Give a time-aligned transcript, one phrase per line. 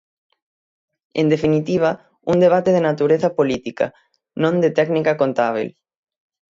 [1.21, 1.91] En definitiva,
[2.23, 3.85] un debate de natureza política,
[4.43, 5.67] non de técnica contábel.